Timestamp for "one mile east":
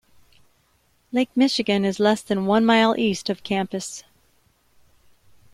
2.47-3.29